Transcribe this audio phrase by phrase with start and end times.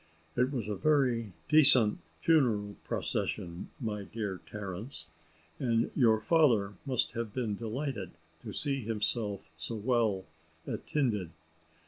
[0.35, 5.11] It was a very dacent funeral procession, my dear Terence,
[5.59, 8.09] and your father must have been delighted
[8.41, 10.25] to see himself so well
[10.65, 11.29] attinded.